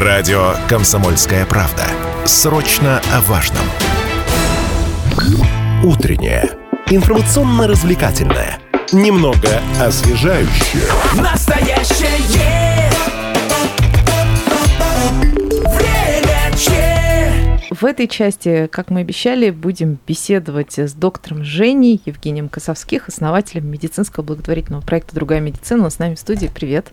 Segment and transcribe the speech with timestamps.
[0.00, 1.82] Радио «Комсомольская правда».
[2.24, 3.64] Срочно о важном.
[5.82, 6.50] Утреннее.
[6.86, 8.60] Информационно-развлекательное.
[8.92, 10.86] Немного освежающее.
[11.20, 12.10] Настоящее
[15.64, 17.74] время че.
[17.74, 24.22] В этой части, как мы обещали, будем беседовать с доктором Женей Евгением Косовских, основателем медицинского
[24.22, 25.86] благотворительного проекта «Другая медицина».
[25.86, 26.48] Он с нами в студии.
[26.54, 26.92] Привет.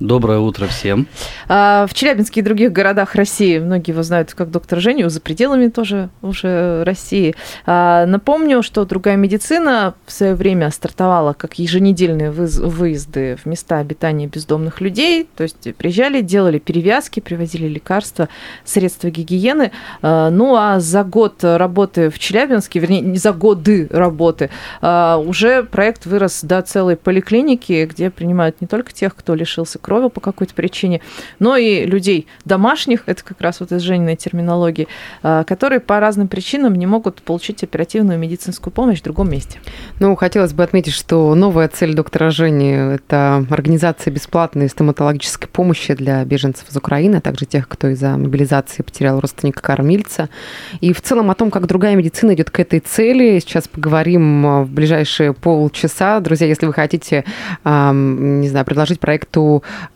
[0.00, 1.06] Доброе утро всем.
[1.48, 5.68] А, В Челябинске и других городах России многие его знают как доктор Женю, за пределами
[5.68, 7.34] тоже уже России.
[7.66, 14.26] А, Напомню, что другая медицина в свое время стартовала как еженедельные выезды в места обитания
[14.26, 15.28] бездомных людей.
[15.36, 18.28] То есть приезжали, делали перевязки, привозили лекарства,
[18.64, 19.72] средства гигиены.
[20.02, 24.50] А, Ну а за год работы в Челябинске, вернее, не за годы работы,
[24.82, 30.20] уже проект вырос до целой поликлиники, где принимают не только тех, кто лишился крови по
[30.20, 31.00] какой-то причине,
[31.38, 34.88] но и людей домашних, это как раз вот из Жениной терминологии,
[35.22, 39.60] а, которые по разным причинам не могут получить оперативную медицинскую помощь в другом месте.
[40.00, 46.24] Ну, хотелось бы отметить, что новая цель доктора Жени– это организация бесплатной стоматологической помощи для
[46.24, 50.28] беженцев из Украины, а также тех, кто из-за мобилизации потерял родственника-кормильца.
[50.80, 54.62] И в целом о том, как другая медицина идет к этой цели, сейчас поговорим а,
[54.62, 56.20] в ближайшие полчаса.
[56.20, 57.24] Друзья, если вы хотите,
[57.64, 59.43] не знаю, предложить проекту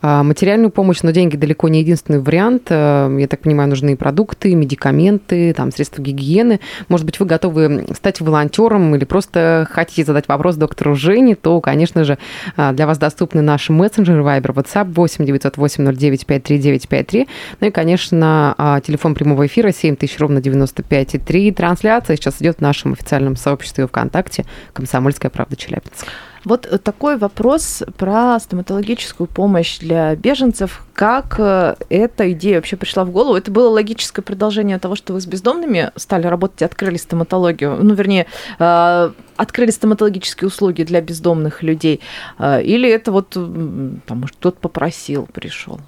[0.01, 2.69] а, материальную помощь, но деньги далеко не единственный вариант.
[2.71, 6.61] А, Я так понимаю, нужны продукты, медикаменты, там, средства гигиены.
[6.89, 12.05] Может быть, вы готовы стать волонтером или просто хотите задать вопрос доктору Жене, то, конечно
[12.05, 12.19] же,
[12.57, 17.29] а, для вас доступны наши мессенджеры Viber, WhatsApp 8 908 09 53953.
[17.61, 21.53] Ну и, конечно, а, телефон прямого эфира 7000 ровно 95,3.
[21.53, 26.07] Трансляция сейчас идет в нашем официальном сообществе ВКонтакте «Комсомольская правда Челябинск».
[26.45, 30.85] Вот такой вопрос про стоматологическую помощь для беженцев.
[30.95, 33.35] Как э, эта идея вообще пришла в голову?
[33.35, 37.95] Это было логическое продолжение того, что вы с бездомными стали работать и открыли стоматологию, ну,
[37.95, 38.27] вернее,
[38.59, 42.01] э, открыли стоматологические услуги для бездомных людей.
[42.39, 45.81] Э, Или это вот, там, может, кто-то попросил, пришел?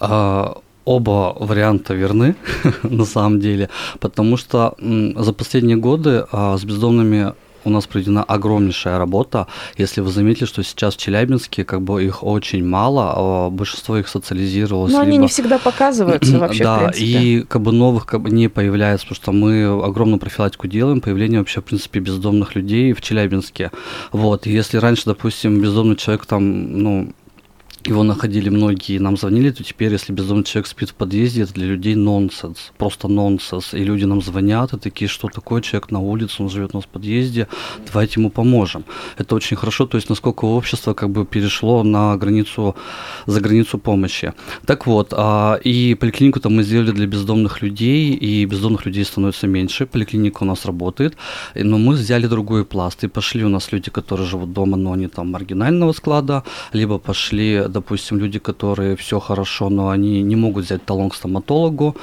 [0.00, 2.36] А, Оба варианта верны,
[2.84, 7.34] на самом деле, потому что за последние годы а, с бездомными
[7.66, 9.46] у нас проведена огромнейшая работа.
[9.76, 14.08] Если вы заметили, что сейчас в Челябинске как бы их очень мало, а большинство их
[14.08, 14.92] социализировалось.
[14.92, 18.48] Но они либо- не всегда показываются вообще, да, и как бы новых как бы не
[18.48, 23.70] появляется, потому что мы огромную профилактику делаем, появление вообще, в принципе, бездомных людей в Челябинске.
[24.12, 27.12] Вот, и если раньше, допустим, бездомный человек там, ну,
[27.88, 31.66] его находили многие, нам звонили, то теперь, если бездомный человек спит в подъезде, это для
[31.66, 33.74] людей нонсенс, просто нонсенс.
[33.74, 36.84] И люди нам звонят и такие, что такое человек на улице, он живет у нас
[36.84, 37.48] в подъезде,
[37.86, 38.84] давайте ему поможем.
[39.18, 42.74] Это очень хорошо, то есть насколько общество как бы перешло на границу,
[43.26, 44.32] за границу помощи.
[44.66, 49.86] Так вот, а, и поликлинику-то мы сделали для бездомных людей, и бездомных людей становится меньше,
[49.86, 51.16] поликлиника у нас работает,
[51.54, 55.08] но мы взяли другой пласт, и пошли у нас люди, которые живут дома, но они
[55.08, 56.42] там маргинального склада,
[56.72, 61.94] либо пошли, допустим, люди, которые все хорошо, но они не могут взять талон к стоматологу,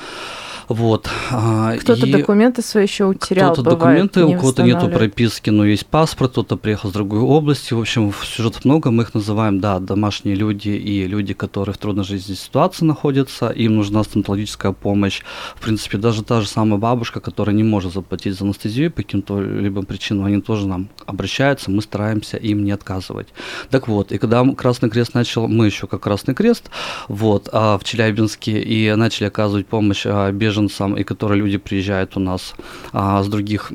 [0.68, 1.10] вот.
[1.32, 5.66] а, Кто-то и- документы свои еще утерял, кто-то документы, не у кого-то нету прописки, но
[5.66, 7.74] есть паспорт, кто-то приехал с другой области.
[7.74, 12.04] В общем, сюжетов много, мы их называем, да, домашние люди и люди, которые в трудной
[12.04, 15.22] жизненной ситуации находятся, им нужна стоматологическая помощь.
[15.56, 19.42] В принципе, даже та же самая бабушка, которая не может заплатить за анестезию по каким-то
[19.42, 23.28] либо причинам, они тоже нам обращаются, мы стараемся им не отказывать.
[23.70, 26.70] Так вот, и когда Красный Крест начал, мы еще как Красный Крест,
[27.08, 32.20] вот, а в Челябинске, и начали оказывать помощь а, беженцам, и которые люди приезжают у
[32.20, 32.54] нас
[32.92, 33.72] а, с других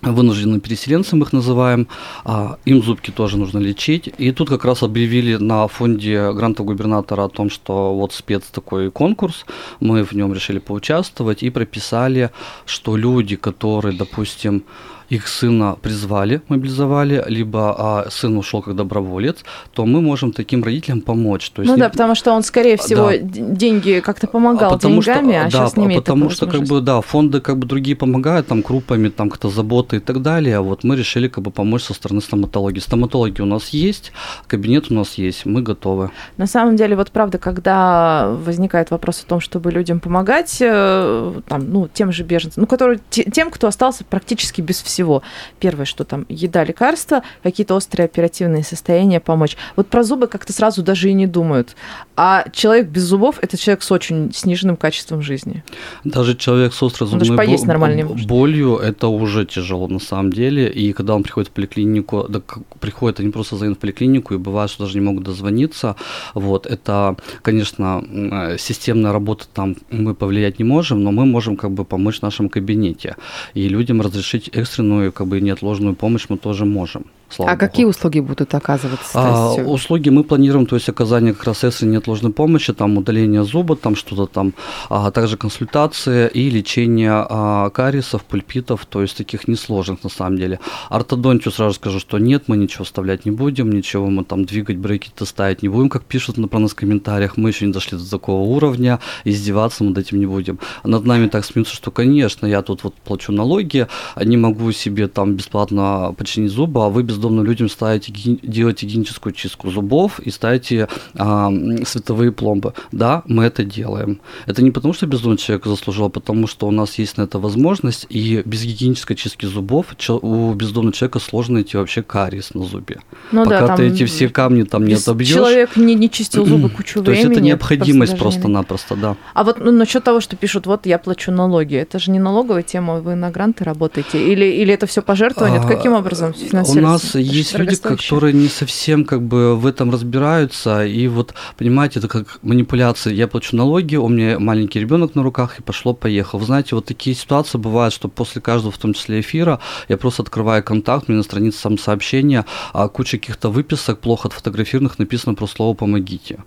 [0.00, 1.88] вынужденным переселенцам их называем,
[2.24, 4.14] а, им зубки тоже нужно лечить.
[4.18, 8.90] И тут как раз объявили на фонде гранта губернатора о том, что вот спец такой
[8.92, 9.44] конкурс,
[9.80, 12.30] мы в нем решили поучаствовать и прописали,
[12.64, 14.62] что люди, которые, допустим,
[15.08, 19.36] их сына призвали, мобилизовали, либо а, сын ушел как доброволец,
[19.72, 21.50] то мы можем таким родителям помочь.
[21.50, 23.18] То есть Ну не- да, потому что он, скорее всего, Да.
[23.20, 26.80] деньги как-то помогал потому деньгами, что, а да, сейчас не имеет потому что как бы
[26.80, 30.56] да, фонды как бы другие помогают там крупами, там как-то заботы и так далее.
[30.58, 32.80] А вот мы решили как бы помочь со стороны стоматологии.
[32.80, 34.12] Стоматологи у нас есть,
[34.46, 36.10] кабинет у нас есть, мы готовы.
[36.36, 41.70] На самом деле, вот правда, когда возникает вопрос о том, чтобы людям помогать, э, там,
[41.72, 45.22] ну, тем же беженцам, ну, которые, те- тем, кто остался практически без всего, всего.
[45.60, 49.56] Первое, что там еда, лекарства, какие-то острые оперативные состояния помочь.
[49.76, 51.76] Вот про зубы как-то сразу даже и не думают.
[52.16, 55.62] А человек без зубов– это человек с очень сниженным качеством жизни.
[56.04, 60.68] Даже человек с острой зубной поесть бо- нормально болью, это уже тяжело на самом деле.
[60.68, 62.42] И когда он приходит в поликлинику, да,
[62.80, 65.94] приходят они просто звонят в поликлинику, и бывает, что даже не могут дозвониться.
[66.34, 71.70] Вот, это, конечно, э, системная работа там мы повлиять не можем, но мы можем как
[71.70, 73.14] бы помочь в нашем кабинете.
[73.54, 74.50] И людям разрешить
[74.88, 77.04] экстренную, как бы неотложную помощь мы тоже можем.
[77.30, 77.66] Слава А богу.
[77.66, 79.10] какие услуги будут оказываться?
[79.14, 83.76] А, услуги мы планируем, то есть оказание как раз экстренной неотложной помощи, там удаление зуба,
[83.76, 84.54] там что-то там,
[84.88, 90.58] а также консультация и лечение а, кариесов, пульпитов, то есть таких несложных на самом деле.
[90.88, 95.26] Ортодонтию сразу скажу, что нет, мы ничего вставлять не будем, ничего мы там двигать, брекеты
[95.26, 98.10] ставить не будем, как пишут на, про нас в комментариях, мы еще не дошли до
[98.10, 100.58] такого уровня, издеваться над этим не будем.
[100.82, 103.86] Над нами так смеются, что, конечно, я тут вот плачу налоги,
[104.16, 109.70] не могу себе там бесплатно починить зубы, а вы бездомным людям ставите, делаете гигиеническую чистку
[109.70, 112.72] зубов и ставите а, м, световые пломбы.
[112.92, 114.20] Да, мы это делаем.
[114.46, 117.38] Это не потому, что бездомный человек заслужил, а потому что у нас есть на это
[117.38, 119.86] возможность, и без гигиенической чистки зубов
[120.22, 123.00] у бездомного человека сложно найти вообще кариес на зубе.
[123.32, 125.28] Ну Пока да, там ты эти все камни там не отобьешь.
[125.28, 127.36] Человек не, не чистил зубы кучу То есть времени.
[127.38, 129.16] это необходимость просто-напросто, да.
[129.34, 132.62] А вот ну, насчет того, что пишут, вот я плачу налоги, это же не налоговая
[132.62, 134.24] тема, вы на гранты работаете?
[134.32, 135.60] Или, или это все пожертвования?
[135.60, 137.07] А, Каким образом У финансируется?
[137.14, 142.08] Нас есть люди, которые не совсем как бы в этом разбираются, и вот, понимаете, это
[142.08, 143.14] как манипуляции.
[143.14, 146.38] Я плачу налоги, у меня маленький ребенок на руках, и пошло-поехал.
[146.38, 150.22] Вы знаете, вот такие ситуации бывают, что после каждого, в том числе эфира, я просто
[150.22, 155.46] открываю контакт, мне на странице сам сообщение, а куча каких-то выписок, плохо отфотографированных, написано про
[155.46, 156.38] слово «помогите».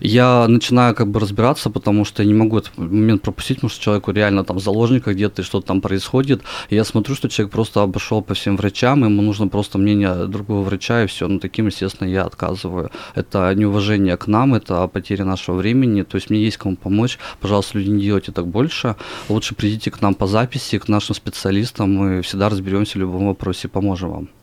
[0.00, 3.82] Я начинаю как бы разбираться, потому что я не могу этот момент пропустить, потому что
[3.82, 6.42] человеку реально там заложника где-то и что-то там происходит.
[6.70, 10.62] И я смотрю, что человек просто обошел по всем врачам, ему нужно просто мнение другого
[10.62, 11.28] врача, и все.
[11.28, 12.90] Ну, таким, естественно, я отказываю.
[13.14, 16.02] Это неуважение к нам, это потеря нашего времени.
[16.02, 17.18] То есть мне есть кому помочь.
[17.40, 18.96] Пожалуйста, люди, не делайте так больше.
[19.28, 21.94] Лучше придите к нам по записи, к нашим специалистам.
[21.94, 24.35] Мы всегда разберемся в любом вопросе, поможем вам.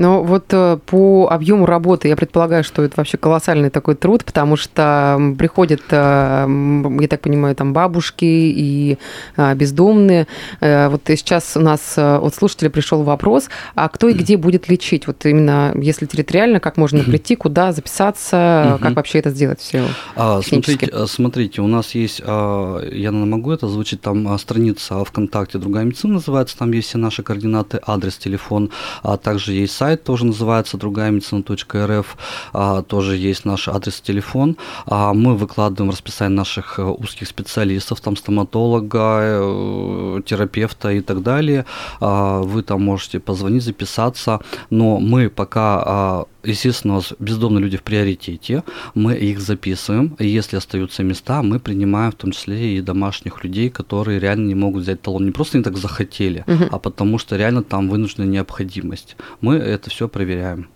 [0.00, 4.56] Но вот э, по объему работы я предполагаю, что это вообще колоссальный такой труд, потому
[4.56, 6.46] что приходят, э,
[7.00, 8.96] я так понимаю, там бабушки и
[9.36, 10.26] а, бездомные.
[10.60, 15.06] Э, Вот сейчас у нас от слушателя пришел вопрос, а кто и где будет лечить?
[15.06, 19.84] Вот именно если территориально, как можно прийти, куда записаться, как вообще это сделать все?
[20.16, 25.58] А, смотрите, а, смотрите, у нас есть, а, я могу это озвучить, там страница ВКонтакте
[25.58, 28.70] «Другая медицина» называется, там есть все наши координаты, адрес, телефон,
[29.02, 32.16] а также есть сайт, тоже называется другая медицина.рф,
[32.52, 34.56] а, тоже есть наш адрес, телефон.
[34.86, 41.64] А, мы выкладываем расписание наших э, узких специалистов, там стоматолога, э, терапевта и так далее.
[42.00, 44.40] А, вы там можете позвонить, записаться,
[44.70, 48.62] но мы пока а, Естественно, у нас бездомные люди в приоритете,
[48.94, 53.68] мы их записываем, и если остаются места, мы принимаем в том числе и домашних людей,
[53.70, 55.24] которые реально не могут взять талон.
[55.26, 56.68] Не просто не так захотели, Мгм.
[56.72, 59.16] а потому что реально там вынуждена необходимость.
[59.40, 60.68] Мы это все проверяем.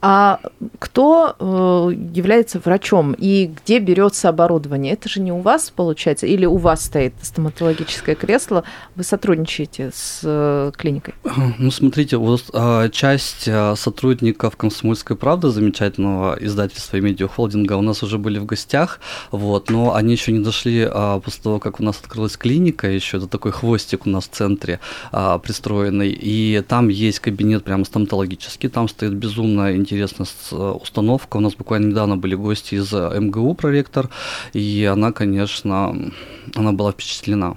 [0.00, 0.40] А
[0.78, 4.92] кто э, является врачом и где берется оборудование?
[4.92, 8.64] Это же не у вас получается, или у вас стоит стоматологическое кресло?
[8.94, 11.14] Вы сотрудничаете с э, клиникой?
[11.58, 18.02] Ну, смотрите, вот а, часть а, сотрудников «Комсомольской правды», замечательного издательства и медиахолдинга, у нас
[18.02, 19.00] уже были в гостях,
[19.30, 23.16] вот, но они еще не дошли а, после того, как у нас открылась клиника, еще
[23.16, 24.80] это такой хвостик у нас в центре
[25.10, 31.36] пристроенный, и там есть кабинет прямо стоматологический, там стоит безумно интересная с- установка.
[31.36, 34.08] У нас буквально недавно были гости из э, МГУ, проректор,
[34.52, 36.10] и она, конечно,
[36.54, 37.56] она была впечатлена.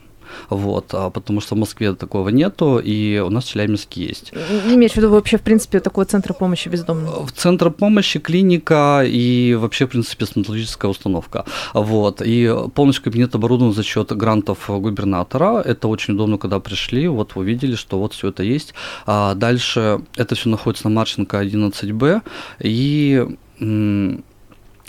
[0.50, 4.34] Вот, а потому что в Москве такого нету, и у нас в Челябинске есть.
[4.66, 7.26] Не имеешь в виду вообще, в принципе, такого центра помощи бездомным?
[7.26, 11.46] В центр помощи, клиника и вообще, в принципе, стоматологическая установка.
[11.74, 12.22] Вот.
[12.24, 15.62] И полностью кабинет оборудован за счет грантов губернатора.
[15.62, 18.74] Это очень удобно, когда пришли, вот увидели, что вот все это есть.
[19.06, 22.22] А дальше это все находится на Марченко 11Б.
[22.60, 23.28] И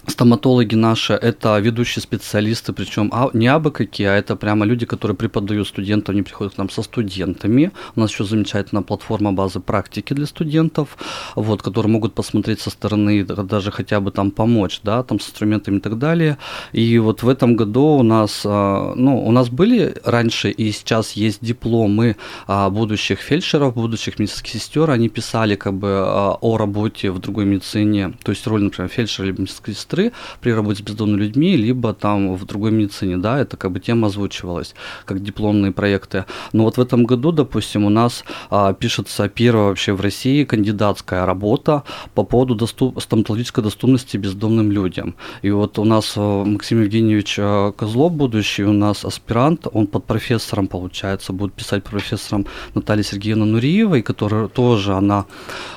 [0.06, 5.14] Стоматологи наши– это ведущие специалисты, причем а, не абы какие, а это прямо люди, которые
[5.14, 7.70] преподают студентам, они приходят к нам со студентами.
[7.96, 10.96] У нас еще замечательная платформа базы практики для студентов,
[11.36, 15.28] вот, которые могут посмотреть со стороны, да- даже хотя бы там помочь, да, там с
[15.28, 16.38] инструментами и так далее.
[16.72, 21.12] И вот в этом году у нас, а, ну, у нас были раньше и сейчас
[21.12, 22.16] есть дипломы
[22.46, 27.44] а, будущих фельдшеров, будущих медицинских сестер, они писали как бы а, о работе в другой
[27.44, 31.56] медицине, то есть роль, например, фельдшера или медицинской сестры медсестры при работе с бездомными людьми,
[31.56, 36.24] либо там в другой медицине, да, это как бы тема озвучивалась, как дипломные проекты.
[36.52, 41.26] Но вот в этом году, допустим, у нас а, пишется первая вообще в России кандидатская
[41.26, 41.82] работа
[42.14, 45.14] по поводу доступ, стоматологической доступности бездомным людям.
[45.42, 50.04] И вот у нас э, Максим Евгеньевич э, Козлов, будущий у нас аспирант, он под
[50.04, 55.26] профессором, получается, будет писать профессором Натальей Сергеевной Нуриевой, которая тоже, она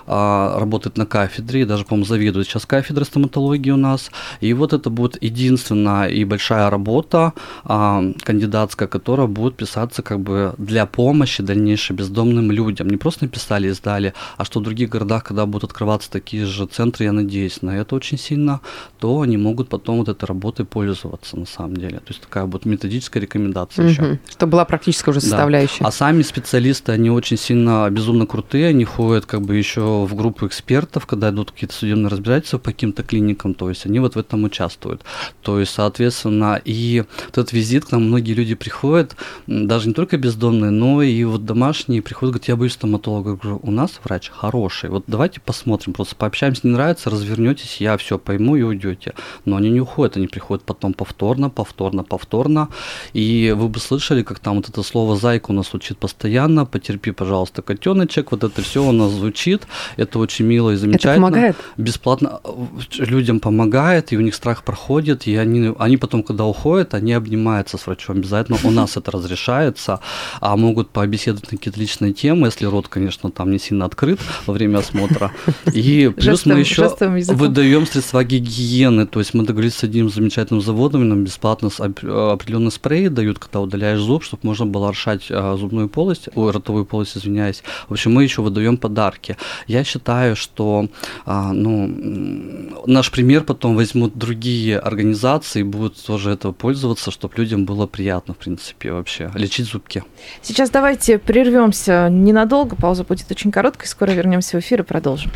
[0.07, 4.02] а, работает на кафедре, даже, по-моему, заведует сейчас кафедрой стоматологии у нас.
[4.41, 7.33] И вот это будет единственная и большая работа
[7.63, 12.89] а, кандидатская, которая будет писаться как бы для помощи дальнейшей бездомным людям.
[12.89, 16.65] Не просто написали и сдали, а что в других городах, когда будут открываться такие же
[16.65, 18.59] центры, я надеюсь на это очень сильно,
[18.99, 21.97] то они могут потом вот этой работой пользоваться на самом деле.
[21.97, 23.91] То есть такая вот методическая рекомендация Мгм.
[23.91, 24.19] еще.
[24.29, 25.27] Чтобы была практическая уже Да.
[25.27, 25.83] составляющая.
[25.83, 30.47] А сами специалисты, они очень сильно безумно крутые, они ходят как бы еще в группу
[30.47, 34.43] экспертов, когда идут какие-то судебные разбирательства по каким-то клиникам, то есть они вот в этом
[34.43, 35.01] участвуют.
[35.41, 39.15] То есть, соответственно, и этот визит к нам многие люди приходят,
[39.47, 43.31] даже не только бездомные, но и вот домашние приходят, говорят, я боюсь стоматолога.
[43.31, 47.97] Я говорю, у нас врач хороший, вот давайте посмотрим, просто пообщаемся, не нравится, развернетесь, я
[47.97, 49.13] все пойму и уйдете.
[49.45, 52.69] Но они не уходят, они приходят потом повторно, повторно, повторно.
[53.13, 57.11] И вы бы слышали, как там вот это слово «зайка» у нас звучит постоянно, потерпи,
[57.11, 59.63] пожалуйста, котеночек, вот это все у нас звучит,
[59.97, 61.15] это очень мило и Это замечательно.
[61.15, 61.55] помогает?
[61.77, 62.49] Бесплатно э,
[62.99, 63.82] людям помогает,
[64.13, 68.17] и у них страх проходит, и они, они потом, когда уходят, они обнимаются с врачом
[68.17, 68.57] обязательно.
[68.63, 69.99] У нас это разрешается,
[70.41, 74.53] а могут побеседовать на какие-то личные темы, если рот, конечно, там не сильно открыт во
[74.53, 75.31] время осмотра.
[75.73, 76.83] И плюс Жестом- мы еще
[77.33, 82.03] выдаем средства гигиены, то есть мы договорились с одним замечательным заводом, нам бесплатно с- оп-
[82.03, 86.85] определенные спреи дают, когда удаляешь зуб, чтобы можно было решать а, зубную полость, ой, ротовую
[86.85, 87.63] полость, извиняюсь.
[87.89, 89.37] В общем, мы еще выдаем подарки.
[89.67, 90.87] Я считаю, что
[91.25, 91.87] а, ну,
[92.85, 98.33] наш пример потом возьмут другие организации и будут тоже этого пользоваться, чтобы людям было приятно,
[98.33, 100.03] в принципе, вообще, лечить зубки.
[100.41, 105.31] Сейчас давайте прервемся ненадолго, пауза будет очень короткой, скоро вернемся в эфир и продолжим.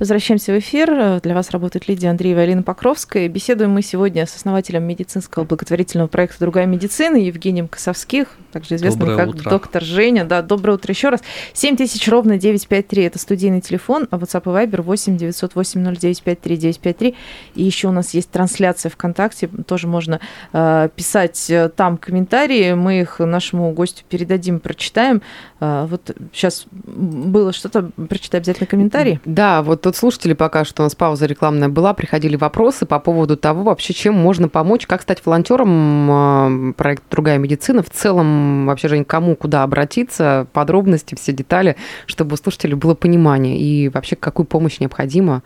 [0.00, 1.20] Возвращаемся в эфир.
[1.20, 3.28] Для вас работает Лидия Андреева и Алина Покровская.
[3.28, 9.16] Беседуем мы сегодня с основателем медицинского благотворительного проекта «Другая медицина» Евгением Косовских, также известным Доброе
[9.16, 9.50] как утро.
[9.50, 10.24] доктор Женя.
[10.24, 11.20] Да, доброе утро еще раз.
[11.52, 17.14] 7000 ровно 953– это студийный телефон, а WhatsApp и Viber 8 908 0953 953.
[17.54, 20.18] И еще у нас есть трансляция ВКонтакте, тоже можно
[20.52, 25.22] э, писать э, там комментарии, мы их нашему гостю передадим, прочитаем.
[25.60, 29.20] Э, вот сейчас было что-то, прочитай обязательно комментарии.
[29.24, 33.36] Да, вот тут слушатели пока что у нас пауза рекламная была, приходили вопросы по поводу
[33.36, 37.82] того, вообще чем можно помочь, как стать волонтером э, проекта «Другая медицина».
[37.82, 41.76] В целом, вообще, Жень, кому, куда обратиться, подробности, все детали,
[42.06, 45.42] чтобы у слушателей было понимание и вообще какую помощь необходима,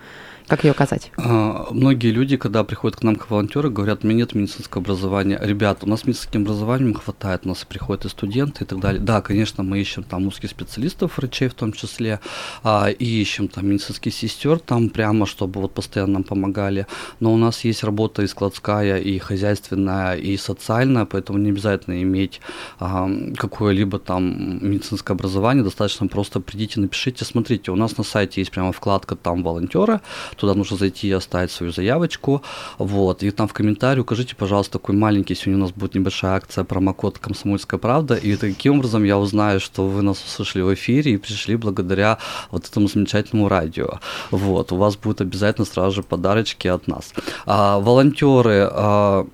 [0.49, 1.13] как ее оказать.
[1.17, 5.39] А, Многие люди, когда приходят к нам как волонтеры, говорят, у меня нет медицинского образования.
[5.41, 9.01] Ребята, у нас медицинским образованием хватает, у нас приходят и студенты и так далее.
[9.01, 12.21] Да, конечно, мы ищем там узких специалистов, врачей в том числе,
[12.63, 16.87] а, и ищем там медицинских сестер там прямо, чтобы вот постоянно нам помогали.
[17.21, 22.41] Но у нас есть работа и складская, и хозяйственная, и социальная, поэтому не обязательно иметь
[22.79, 28.51] а, какое-либо там медицинское образование, достаточно просто придите, напишите, смотрите, у нас на сайте есть
[28.51, 30.01] прямо вкладка там волонтеры,
[30.39, 32.43] туда нужно зайти и оставить свою заявочку,
[32.79, 36.65] вот, и там в комментарии укажите, пожалуйста, такой маленький, сегодня у нас будет небольшая акция,
[36.65, 39.05] промокод «Комсомольская правда», и таким образом?
[39.05, 42.19] Я узнаю, что вы нас услышали в эфире и пришли благодаря
[42.51, 47.13] вот этому замечательному радио, вот, у вас будут обязательно сразу же подарочки от нас.
[47.47, 49.27] А, волонтеры, а,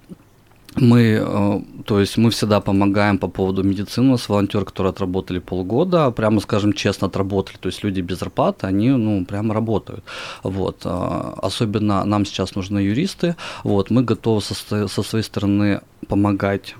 [0.77, 4.09] мы, э, то есть мы всегда помогаем по поводу медицины.
[4.09, 7.57] У нас волонтеры, которые отработали полгода, прямо скажем честно, отработали.
[7.59, 10.05] То есть люди без зарплаты, они, ну, прямо работают.
[10.43, 10.83] Вот.
[10.85, 13.37] э, Особенно нам сейчас нужны юристы.
[13.65, 13.91] Вот.
[13.91, 16.75] Мы готовы со, со своей стороны помогать.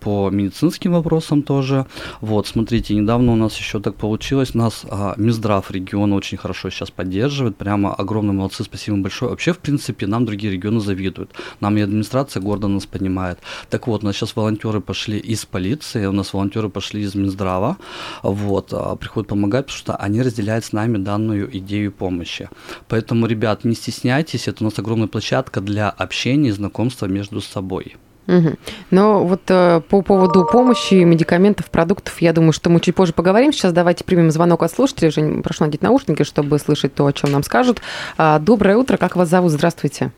[0.00, 1.86] По медицинским вопросам тоже.
[2.20, 6.90] Вот, смотрите, недавно у нас еще так получилось, нас а, Минздрав региона очень хорошо сейчас
[6.90, 9.30] поддерживает, прямо огромные молодцы, спасибо большое.
[9.30, 13.38] Вообще, в принципе, нам другие регионы завидуют, нам и администрация города нас понимает.
[13.70, 17.76] Так вот, у нас сейчас волонтеры пошли из полиции, у нас волонтеры пошли из Минздрава,
[18.22, 22.50] вот, а, приходят помогать, потому что они разделяют с нами данную идею помощи.
[22.88, 27.96] Поэтому, ребят, не стесняйтесь, это у нас огромная площадка для общения и знакомства между собой.
[28.26, 28.56] Мгм.
[28.90, 33.52] Но вот э, по поводу помощи, медикаментов, продуктов, я думаю, что мы чуть позже поговорим.
[33.52, 35.10] Сейчас давайте примем звонок от слушателей.
[35.10, 37.80] Жень, прошу надеть наушники, чтобы слышать то, о чем нам скажут.
[38.18, 39.52] А, Доброе утро, как вас зовут?
[39.52, 40.10] Здравствуйте.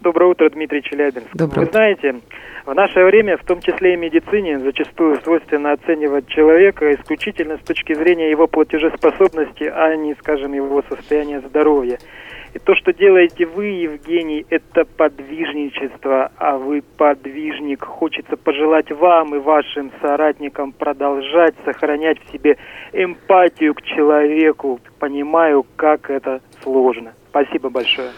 [0.00, 1.28] Доброе утро, Дмитрий Челябинск.
[1.34, 1.72] Доброе Вы утро.
[1.72, 2.14] знаете,
[2.66, 7.94] в наше время, в том числе и медицине, зачастую свойственно оценивать человека исключительно с точки
[7.94, 11.98] зрения его платежеспособности, а не, скажем, его состояния здоровья.
[12.54, 17.84] И то, что делаете вы, Евгений, это подвижничество, а вы подвижник.
[17.84, 22.58] Хочется пожелать вам и вашим соратникам продолжать сохранять в себе
[22.92, 24.80] эмпатию к человеку.
[24.98, 27.14] Понимаю, как это сложно.
[27.30, 28.10] Спасибо большое.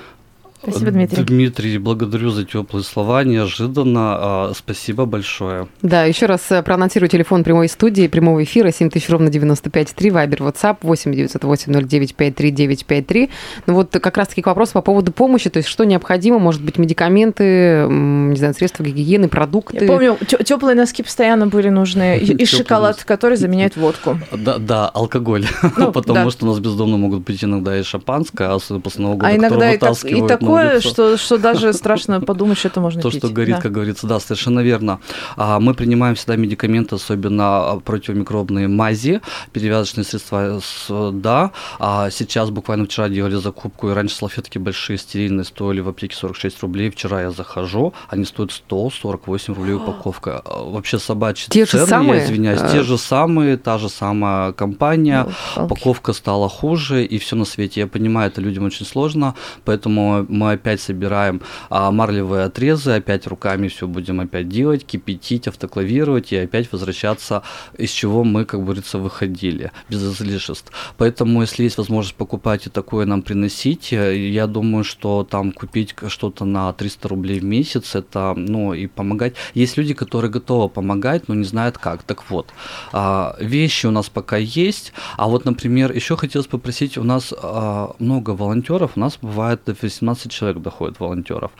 [0.68, 1.22] Спасибо, Дмитрий.
[1.24, 3.22] Дмитрий, благодарю за теплые слова.
[3.24, 4.16] Неожиданно.
[4.18, 5.68] А, Спасибо большое.
[5.82, 10.78] Да, еще раз э, проанонсирую телефон прямой студии, прямого эфира 7000 ровно 95,3, Вайбер, WhatsApp
[10.82, 13.30] 8 908 09 53 953.
[13.66, 16.78] Ну вот как раз-таки к вопросу по поводу помощи, то есть что необходимо, может быть,
[16.78, 19.84] медикаменты, не знаю, средства гигиены, продукты.
[19.84, 24.18] Я помню, теплые носки постоянно были нужны, и, шоколад, который заменяет водку.
[24.32, 25.46] Да, да, алкоголь.
[25.76, 29.28] Ну, Потому что у нас бездомно могут быть иногда и шампанское, особенно после Нового года,
[29.32, 32.80] А иногда и, так- и вытаскивают на такое, что, что даже страшно подумать, что это
[32.80, 33.18] можно То, пить.
[33.18, 33.60] что горит, Да.
[33.62, 35.00] как говорится, да, совершенно верно.
[35.36, 39.20] А, Мы принимаем всегда медикаменты, особенно а, противомикробные мази,
[39.52, 41.50] перевязочные средства, да.
[41.78, 46.60] А сейчас буквально вчера делали закупку, и раньше салфетки большие, стерильные, стоили в аптеке 46
[46.62, 46.90] рублей.
[46.90, 50.42] Вчера я захожу, они стоят 148 рублей упаковка.
[50.44, 52.20] Вообще собачьи Те же цены, самые?
[52.20, 52.68] я извиняюсь, А.
[52.70, 55.24] те же самые, та же самая компания.
[55.54, 55.72] Палки.
[55.72, 57.80] Упаковка стала хуже, и все на свете.
[57.80, 59.34] Я понимаю, это людям очень сложно,
[59.64, 65.48] поэтому мы мы опять собираем а, марлевые отрезы, опять руками все будем опять делать, кипятить,
[65.48, 67.42] автоклавировать и опять возвращаться,
[67.78, 70.70] из чего мы, как говорится, выходили, без излишеств.
[70.98, 75.94] Поэтому, если есть возможность покупать и такое нам приносить, э, я думаю, что там купить
[76.08, 79.34] что-то на 300 рублей в месяц, это, ну, и помогать.
[79.54, 82.02] Есть люди, которые готовы помогать, но не знают как.
[82.02, 82.52] Так вот,
[82.92, 87.94] а, вещи у нас пока есть, а вот, например, еще хотелось попросить, у нас а,
[87.98, 91.52] много волонтеров, у нас бывает до 18 30 человек доходит волонтеров.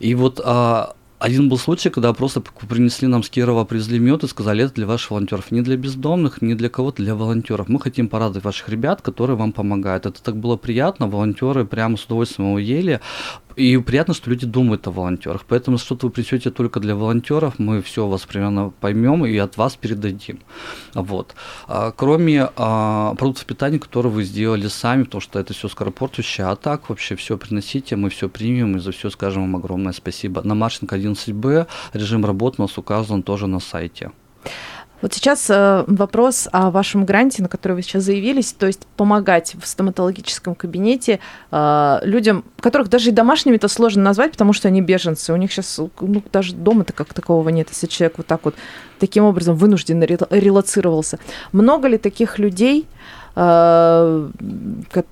[0.00, 4.28] И вот а, один был случай, когда просто принесли нам с Кирова, привезли мед и
[4.28, 7.68] сказали, это для ваших волонтеров, не для бездомных, не для кого-то, для волонтеров.
[7.68, 10.06] Мы хотим порадовать ваших ребят, которые вам помогают.
[10.06, 13.00] Это так было приятно, волонтеры прямо с удовольствием его ели,
[13.56, 15.46] и приятно, что люди думают о волонтерах.
[15.48, 19.76] Поэтому, что-то вы присете только для волонтеров, мы все вас примерно поймем и от вас
[19.76, 20.40] передадим.
[20.94, 21.34] Вот.
[21.66, 26.56] А, кроме а, продуктов питания, которые вы сделали сами, потому что это все скоропортящее, а
[26.56, 30.42] так вообще все приносите, мы все примем и за все скажем вам огромное спасибо.
[30.42, 34.10] На Марченко 11Б режим работы у нас указан тоже на сайте.
[35.02, 39.54] Вот сейчас э, вопрос о вашем гранте, на который вы сейчас заявились, то есть помогать
[39.60, 45.32] в стоматологическом кабинете э, людям, которых даже и домашними-то сложно назвать, потому что они беженцы.
[45.32, 48.54] У них сейчас ну, даже дома-то как такового нет, если человек вот так вот
[48.98, 51.18] таким образом вынужденно рел- релацировался.
[51.52, 52.86] Много ли таких людей,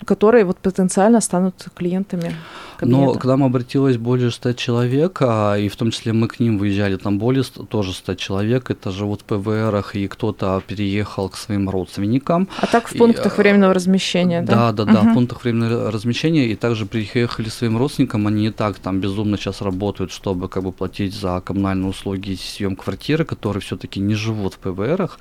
[0.07, 2.35] которые вот потенциально станут клиентами
[2.80, 3.18] Но кабинета?
[3.18, 6.96] к нам обратилось более 100 человек, а, и в том числе мы к ним выезжали,
[6.96, 11.68] там более 100, тоже 100 человек, это живут в ПВРах, и кто-то переехал к своим
[11.70, 12.48] родственникам.
[12.61, 14.72] А так в И, пунктах э, временного размещения, да?
[14.72, 15.11] Да, да, да, Мгм.
[15.11, 19.61] в пунктах временного размещения, и также приехали своим родственникам, они не так там безумно сейчас
[19.62, 24.54] работают, чтобы как бы платить за коммунальные услуги и съем квартиры, которые все-таки не живут
[24.54, 25.18] в ПВРах,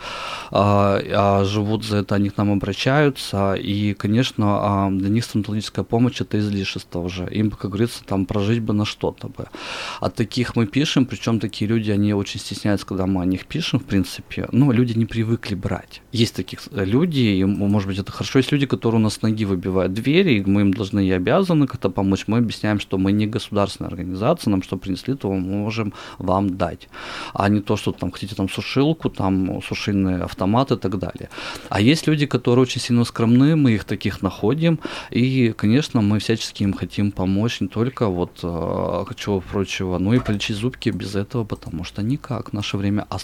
[0.52, 2.63] а, а живут за это, они к нам обращаются,
[3.56, 8.62] и, конечно, а, для них стоматологическая помощь это излишество уже, им, как говорится, там прожить
[8.62, 9.48] бы на что-то бы.
[10.00, 13.80] От таких мы пишем, причем такие люди, они очень стесняются, когда мы о них пишем,
[13.80, 16.02] в принципе, но люди не привыкли брать.
[16.12, 18.40] Есть таких э, люди, и, может быть, это хорошо.
[18.40, 21.90] Есть люди, которые у нас ноги выбивают двери, и мы им должны и обязаны как-то
[21.90, 22.26] помочь.
[22.28, 26.88] Мы объясняем, что мы не государственная организация, нам что принесли, то мы можем вам дать.
[27.34, 31.30] А не то, что там хотите там сушилку, там сушильные автоматы и так далее.
[31.70, 36.64] А есть люди, которые очень сильно скромны, мы их таких находим, и, конечно, мы всячески
[36.64, 41.44] им хотим помочь не только вот э, чего прочего, но и полечить зубки без этого,
[41.44, 43.18] потому что никак в наше время, а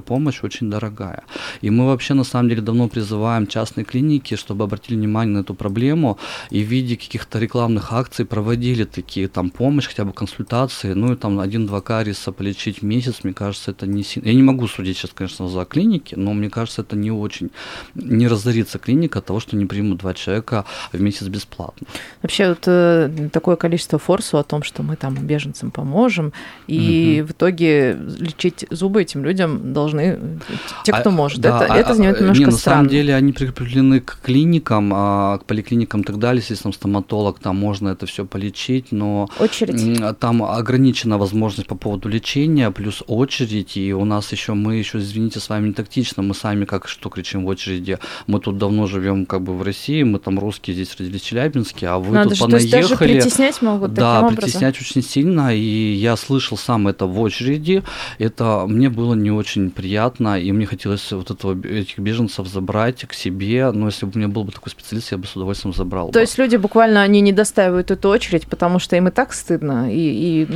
[0.00, 1.22] помощь очень дорогая.
[1.62, 5.54] И мы вообще на самом деле давно призываем частные клиники, чтобы обратили внимание на эту
[5.54, 6.18] проблему
[6.50, 11.16] и в виде каких-то рекламных акций проводили такие там помощь, хотя бы консультации, ну и
[11.16, 14.28] там один-два кариеса полечить в месяц, мне кажется, это не сильно.
[14.28, 17.50] Я не могу судить сейчас, конечно, за клиники, но мне кажется, это не очень,
[17.94, 18.28] не
[18.64, 21.86] разорится клиника от того, что не примут два человека в месяц бесплатно.
[22.22, 26.32] Вообще вот э, такое количество форсу о том, что мы там беженцам поможем,
[26.66, 30.38] и в итоге лечить зубы этим людям должны э,
[30.84, 31.40] те, кто А, может.
[31.40, 32.58] да, это а, это а, немножко не, на странно.
[32.58, 36.42] самом деле они прикреплены к клиникам, а, к поликлиникам и так далее.
[36.48, 40.18] Если там стоматолог, там можно это все полечить, но Очередь.
[40.18, 45.40] там ограничена возможность по поводу лечения, плюс очередь, и у нас еще мы еще, извините,
[45.40, 49.24] с вами не тактично, мы сами как что кричим в очереди, мы тут давно живем
[49.24, 52.38] как бы в России, мы там русские, здесь родились в Челябинске, а вы Надо тут
[52.38, 53.20] же, то есть даже понаехали.
[53.20, 54.36] притеснять могут да, таким образом.
[54.44, 57.82] притеснять очень сильно, и я слышал сам это в очереди.
[58.18, 63.14] Это мне было не очень приятно, и мне хотелось вот этого, этих беженцев забрать к
[63.14, 63.70] себе.
[63.72, 66.08] Но если бы у меня был бы такой специалист, я бы с удовольствием забрал.
[66.08, 66.20] То бы.
[66.20, 69.98] есть люди буквально они не достаивают эту очередь, потому что им и так стыдно, и,
[69.98, 70.48] и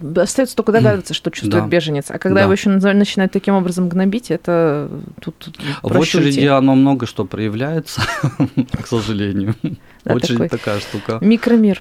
[0.00, 1.68] ну, остается только догадываться, что чувствует Да.
[1.68, 2.06] беженец.
[2.10, 2.42] А когда Да.
[2.42, 4.90] его еще начинают таким образом гнобить, это
[5.20, 8.02] тут, тут В очереди оно много что проявляется,
[8.82, 9.54] к сожалению.
[10.04, 11.18] Да, Очередь такой такая штука.
[11.20, 11.80] Микромир.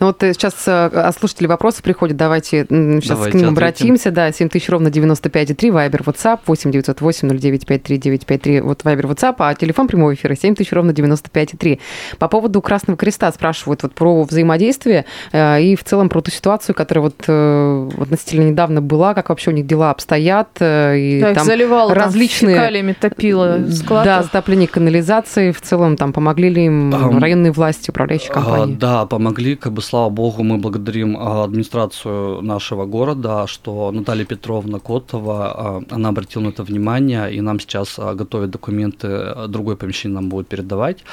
[0.00, 3.48] Ну вот э, сейчас э, от слушателей вопросы приходят, давайте сейчас Давайте к ним ответим.
[3.48, 4.10] обратимся.
[4.10, 9.54] Да, 7 тысяч ровно 95,3, Вайбер, WhatsApp, 8 908 0953 953, вот Вайбер, WhatsApp, а
[9.54, 11.78] телефон прямого эфира 7 тысяч ровно 95,3.
[12.18, 16.74] По поводу Красного Креста спрашивают вот про взаимодействие э, и в целом про ту ситуацию,
[16.74, 21.30] которая вот э, относительно недавно была, как вообще у них дела обстоят, э, и Да,
[21.30, 24.04] их там заливало там различные- фекалиями топило склад.
[24.06, 28.74] да, затопление канализации, в целом там помогли ли им Ам, районные власти, управляющие А, компании?
[28.76, 34.78] Да, помогли, как бы, слава богу, мы благодарим а, администрацию нашего города, что Наталья Петровна
[34.78, 40.28] Котова, а, она обратила на это внимание, и нам сейчас готовят документы, другое помещение нам
[40.28, 41.04] будут передавать.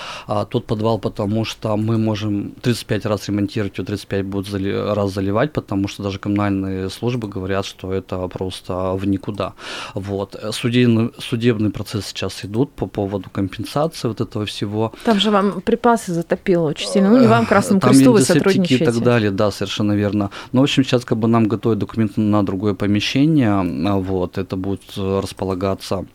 [0.50, 5.54] Тот подвал, потому что мы можем 35 раз ремонтировать, его 35 будут зали- раз заливать,
[5.54, 9.54] потому что даже коммунальные службы говорят, что это просто в никуда.
[9.94, 10.36] Вот.
[10.52, 14.92] Судебный, судебный процесс сейчас идут по поводу компенсации вот этого всего.
[15.04, 17.10] Там же вам припасы затопило очень сильно.
[17.10, 18.84] Ну, не вам, Красному Там Кресту, вы сотрудничаете.
[18.84, 20.30] и так далее, да, совершенно верно.
[20.52, 24.56] Но, в общем, сейчас как бы нам готовят документы на другое помещение, а, вот, это
[24.56, 26.06] будет э, располагаться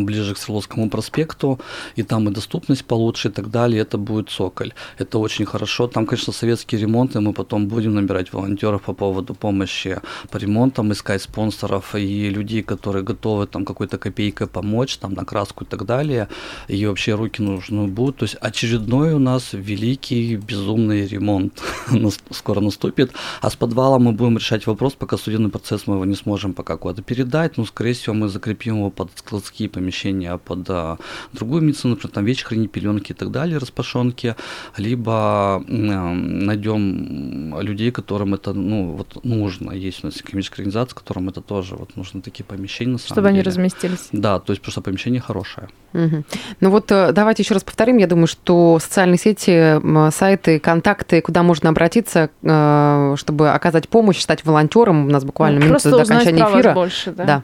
[0.00, 1.58] ближе к Свердловскому проспекту,
[1.96, 4.72] и там и доступность получше и так далее, это будет «Цоколь».
[4.98, 5.86] Это очень хорошо.
[5.86, 10.92] Там, конечно, советский ремонт, и мы потом будем набирать волонтеров по поводу помощи по ремонтам,
[10.92, 15.84] искать спонсоров и людей, которые готовы там какой-то копейкой помочь, там на краску и так
[15.84, 16.28] далее,
[16.68, 18.16] и вообще руки нужны будут.
[18.18, 21.62] То есть очередной у нас великий безумный ремонт
[22.30, 26.16] скоро наступит, а с подвалом мы будем решать вопрос, пока судебный процесс мы его не
[26.16, 29.10] сможем пока куда-то передать, но, скорее всего, мы закрепим его под
[29.46, 30.98] складские помещения, под а,
[31.32, 34.34] другую медицину, например, там вещи хранить, пеленки и так далее, распашонки,
[34.76, 39.72] либо найдем людей, которым это ну, вот, нужно.
[39.72, 42.92] Есть у нас экономическая организация, которым это тоже вот, нужны такие помещения.
[42.92, 43.50] На Чтобы они деле.
[43.50, 44.08] разместились.
[44.12, 45.68] Да, то есть что помещение хорошее.
[45.92, 46.24] Мгм.
[46.60, 47.98] Ну вот э, давайте еще раз повторим.
[47.98, 54.44] Я думаю, что социальные сети, сайты, контакты, куда можно обратиться, э, чтобы оказать помощь, стать
[54.44, 55.06] волонтером.
[55.06, 56.72] У нас буквально Ну, минута Просто до окончания эфира.
[56.74, 57.24] больше, да.
[57.24, 57.42] Да.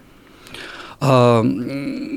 [1.02, 1.42] А,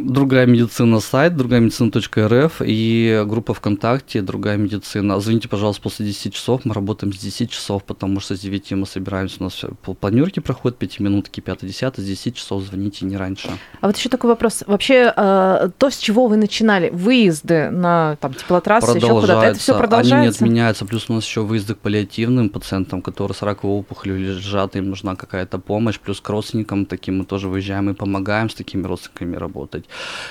[0.06, 5.20] Другая медицина сайт, другая медицина.рф и группа ВКонтакте «Другая медицина».
[5.20, 6.62] Звоните, пожалуйста, после 10 часов.
[6.64, 9.38] Мы работаем с 10 часов, потому что с 9 мы собираемся.
[9.40, 9.60] У нас
[10.00, 13.50] планерке проходит 5 минутки, 5-10, с 10 часов звоните, не раньше.
[13.82, 14.64] А вот еще такой вопрос.
[14.68, 19.72] Вообще, э, то, с чего вы начинали, выезды на там, теплотрассы, еще куда-то, это все
[19.72, 20.44] Они не продолжается?
[20.44, 20.86] отменяются.
[20.86, 25.16] Плюс у нас еще выезды к паллиативным пациентам, которые с раковой опухолью лежат, им нужна
[25.16, 26.00] какая-то помощь.
[26.00, 29.86] Плюс к родственникам таким мы тоже выезжаем и помогаем с такими родственниками работать.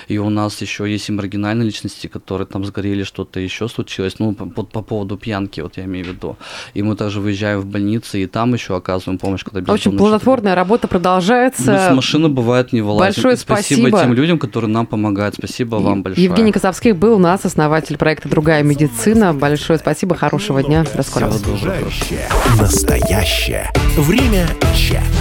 [0.07, 4.19] И у нас еще есть и маргинальные личности, которые там сгорели, что-то еще случилось.
[4.19, 6.37] Ну, по, по- по поводу пьянки, вот я имею в виду.
[6.75, 10.55] И мы также выезжаем в больницы, и там еще оказываем помощь, когда безумно что-то плодотворная
[10.55, 11.91] работа продолжается.
[11.95, 13.05] машины бывает не вылазим.
[13.13, 14.01] большое спасибо, спасибо.
[14.01, 15.35] тем людям, которые нам помогают.
[15.35, 16.25] Спасибо вам большое.
[16.25, 19.33] Евгений Козовских был у нас, основатель проекта «Другая медицина».
[19.33, 21.33] Большое спасибо, хорошего дня, до скорого.
[22.59, 23.71] Настоящее.
[23.97, 25.14] Время чат.